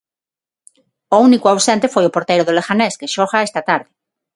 [1.15, 3.91] O único ausente foi o porteiro do Leganés, que xoga esta tarde.